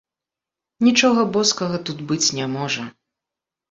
Нічога 0.87 1.27
боскага 1.37 1.77
тут 1.91 2.05
быць 2.11 2.23
не 2.43 2.53
можа. 2.59 2.93